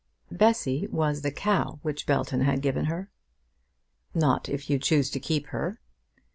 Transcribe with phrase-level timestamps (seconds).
[0.31, 3.11] Bessy was the cow which Belton had given her.
[4.15, 5.79] "Not if you choose to keep her."